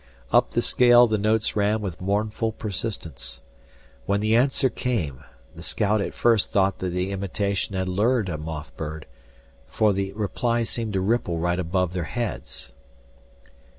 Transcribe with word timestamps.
Up 0.31 0.49
the 0.53 0.63
scale 0.63 1.05
the 1.05 1.19
notes 1.19 1.55
ran 1.55 1.79
with 1.79 2.01
mournful 2.01 2.53
persistence. 2.53 3.39
When 4.07 4.19
the 4.19 4.35
answer 4.35 4.67
came, 4.67 5.23
the 5.55 5.61
scout 5.61 6.01
at 6.01 6.15
first 6.15 6.49
thought 6.49 6.79
that 6.79 6.89
the 6.89 7.11
imitation 7.11 7.75
had 7.75 7.87
lured 7.87 8.27
a 8.27 8.39
moth 8.39 8.75
bird, 8.75 9.05
for 9.67 9.93
the 9.93 10.11
reply 10.13 10.63
seemed 10.63 10.93
to 10.93 11.01
ripple 11.01 11.37
right 11.37 11.59
above 11.59 11.93
their 11.93 12.05
heads. 12.05 12.71